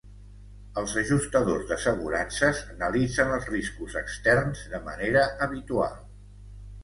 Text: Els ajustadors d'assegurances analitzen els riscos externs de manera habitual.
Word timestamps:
Els 0.81 0.93
ajustadors 1.01 1.67
d'assegurances 1.71 2.61
analitzen 2.77 3.35
els 3.35 3.45
riscos 3.51 3.97
externs 4.03 4.63
de 4.75 4.79
manera 4.87 5.27
habitual. 5.47 6.01